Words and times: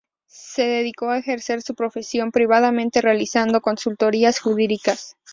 Se 0.25 0.63
dedicó 0.63 1.11
a 1.11 1.19
ejercer 1.19 1.61
su 1.61 1.75
profesión 1.75 2.31
privadamente, 2.31 3.01
realizando 3.01 3.61
consultorías 3.61 4.39
jurídicas. 4.39 5.15